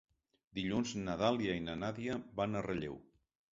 Dilluns 0.59 0.93
na 1.01 1.15
Dàlia 1.23 1.59
i 1.59 1.63
na 1.67 1.77
Nàdia 1.83 2.19
van 2.43 2.57
a 2.63 2.67
Relleu. 2.71 3.01